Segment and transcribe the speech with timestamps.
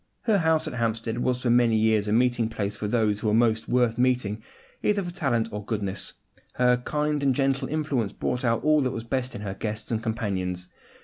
[0.21, 3.35] Her house at Hampstead was for many years a meeting place for those who were
[3.35, 4.41] most worth meeting,
[4.81, 6.13] either for talent or goodness;
[6.55, 10.01] her kindly and gentle influence brought out all that was best in her guests and
[10.01, 10.69] companions.